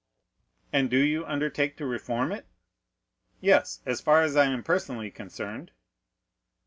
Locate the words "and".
0.73-0.89